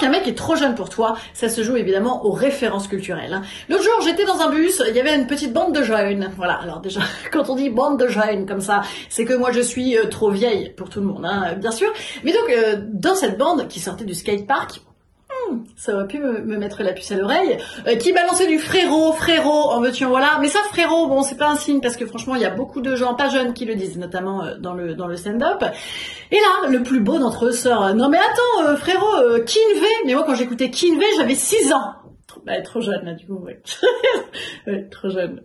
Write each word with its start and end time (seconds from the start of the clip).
Qu'un 0.00 0.08
mec 0.10 0.26
est 0.26 0.34
trop 0.36 0.56
jeune 0.56 0.74
pour 0.74 0.88
toi 0.88 1.16
Ça 1.34 1.48
se 1.48 1.62
joue 1.62 1.76
évidemment 1.76 2.24
aux 2.26 2.32
références 2.32 2.88
culturelles. 2.88 3.32
hein. 3.34 3.42
L'autre 3.68 3.84
jour, 3.84 4.00
j'étais 4.02 4.24
dans 4.24 4.40
un 4.40 4.50
bus, 4.50 4.82
il 4.88 4.96
y 4.96 5.00
avait 5.00 5.14
une 5.14 5.26
petite 5.26 5.52
bande 5.52 5.74
de 5.74 5.82
jeunes. 5.82 6.30
Voilà, 6.36 6.54
alors 6.54 6.80
déjà, 6.80 7.00
quand 7.32 7.48
on 7.50 7.54
dit 7.54 7.70
bande 7.70 7.98
de 8.00 8.08
jeunes 8.08 8.46
comme 8.46 8.60
ça, 8.60 8.80
c'est 9.08 9.24
que 9.24 9.34
moi 9.34 9.52
je 9.52 9.60
suis 9.60 9.96
euh, 9.96 10.06
trop 10.06 10.30
vieille 10.30 10.70
pour 10.76 10.88
tout 10.90 11.00
le 11.00 11.06
monde, 11.06 11.24
hein, 11.24 11.54
bien 11.56 11.70
sûr. 11.70 11.92
Mais 12.24 12.32
donc, 12.32 12.50
euh, 12.50 12.76
dans 12.92 13.14
cette 13.14 13.38
bande 13.38 13.68
qui 13.68 13.78
sortait 13.80 14.04
du 14.04 14.14
skatepark, 14.14 14.80
ça 15.76 15.94
aurait 15.94 16.06
pu 16.06 16.18
me, 16.18 16.40
me 16.40 16.56
mettre 16.56 16.82
la 16.82 16.92
puce 16.92 17.10
à 17.12 17.16
l'oreille, 17.16 17.56
euh, 17.86 17.96
qui 17.96 18.12
balançait 18.12 18.46
du 18.46 18.58
frérot, 18.58 19.12
frérot, 19.12 19.70
en 19.70 19.80
veux-tu, 19.80 20.04
en 20.04 20.08
voilà. 20.10 20.38
Mais 20.40 20.48
ça, 20.48 20.60
frérot, 20.70 21.06
bon, 21.08 21.22
c'est 21.22 21.36
pas 21.36 21.48
un 21.48 21.56
signe 21.56 21.80
parce 21.80 21.96
que 21.96 22.06
franchement, 22.06 22.34
il 22.34 22.42
y 22.42 22.44
a 22.46 22.50
beaucoup 22.50 22.80
de 22.80 22.94
gens 22.96 23.14
pas 23.14 23.28
jeunes 23.28 23.52
qui 23.54 23.64
le 23.64 23.74
disent, 23.74 23.98
notamment 23.98 24.44
euh, 24.44 24.56
dans 24.58 24.74
le 24.74 24.94
dans 24.94 25.14
stand-up. 25.16 25.62
Et 26.30 26.36
là, 26.36 26.68
le 26.68 26.82
plus 26.82 27.00
beau 27.00 27.18
d'entre 27.18 27.46
eux 27.46 27.52
sort, 27.52 27.94
non 27.94 28.08
mais 28.08 28.18
attends, 28.18 28.68
euh, 28.68 28.76
frérot, 28.76 29.14
euh, 29.16 29.38
Kinvey. 29.44 29.86
Mais 30.06 30.14
moi, 30.14 30.24
quand 30.26 30.34
j'écoutais 30.34 30.70
Kinvey, 30.70 31.06
j'avais 31.16 31.34
6 31.34 31.72
ans. 31.72 31.94
Trop- 32.26 32.42
Bah, 32.46 32.60
trop 32.62 32.80
jeune 32.80 33.04
là, 33.04 33.14
du 33.14 33.26
coup, 33.26 33.38
ouais. 33.44 33.60
ouais 34.66 34.88
trop 34.90 35.10
jeune. 35.10 35.42